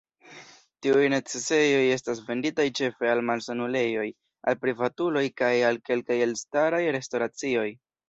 Tiuj 0.85 1.03
necesejoj 1.13 1.81
estas 1.97 2.23
venditaj 2.31 2.65
ĉefe 2.81 3.11
al 3.13 3.23
malsanulejoj, 3.29 4.09
al 4.53 4.61
privatuloj 4.67 5.27
kaj 5.45 5.55
al 5.71 5.83
kelkaj 5.91 6.23
elstaraj 6.31 6.85
restoracioj. 7.01 7.73